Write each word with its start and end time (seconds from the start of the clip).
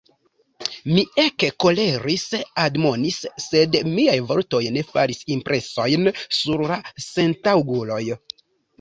Mi 0.93 1.03
ekkoleris, 1.23 2.23
admonis, 2.63 3.21
sed 3.47 3.79
miaj 3.93 4.17
vortoj 4.33 4.65
ne 4.81 4.85
faris 4.91 5.25
impresojn 5.39 6.13
sur 6.43 6.69
la 6.77 6.83
sentaŭguloj. 7.11 8.05